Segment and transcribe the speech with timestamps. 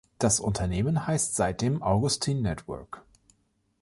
[0.17, 3.03] Das Unternehmen heißt seitdem Augustin Network.